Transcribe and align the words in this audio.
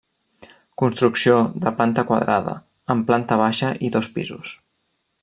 Construcció 0.81 1.35
de 1.65 1.73
planta 1.81 2.05
quadrada, 2.13 2.57
amb 2.95 3.09
planta 3.11 3.41
baixa 3.43 3.73
i 3.89 3.93
dos 3.97 4.11
pisos. 4.17 4.57